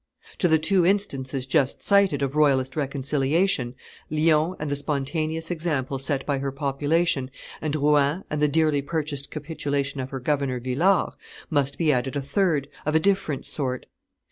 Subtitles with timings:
[0.39, 3.75] To the two instances just cited of royalist reconciliation
[4.09, 7.29] Lyons and the spontaneous example set by her population,
[7.61, 11.13] and Rouen and the dearly purchased capitulation of her governor Villars
[11.51, 13.85] must be added a third, of a different sort.